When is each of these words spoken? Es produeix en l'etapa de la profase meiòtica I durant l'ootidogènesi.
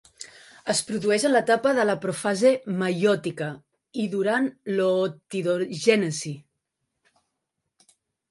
Es 0.73 0.79
produeix 0.85 1.25
en 1.27 1.31
l'etapa 1.33 1.73
de 1.79 1.83
la 1.89 1.95
profase 2.05 2.53
meiòtica 2.79 3.49
I 4.03 4.07
durant 4.15 4.47
l'ootidogènesi. 4.79 6.35